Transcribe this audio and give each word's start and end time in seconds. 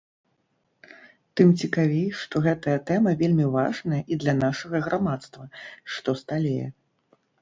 Тым 1.41 1.51
цікавей, 1.63 2.07
што 2.23 2.35
гэтая 2.47 2.77
тэма 2.89 3.13
вельмі 3.21 3.45
важная 3.59 4.03
і 4.15 4.17
для 4.25 4.33
нашага 4.43 4.77
грамадства, 4.87 5.45
што 5.99 6.09
сталее. 6.23 6.67